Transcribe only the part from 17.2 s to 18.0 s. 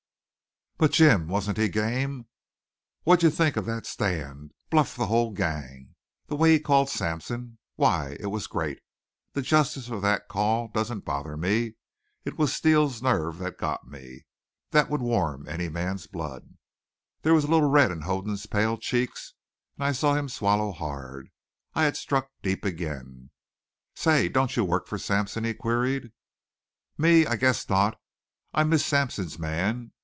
There was a little red